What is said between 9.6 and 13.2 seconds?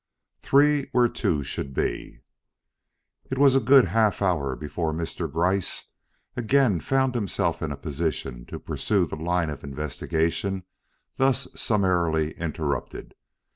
investigation thus summarily interrupted.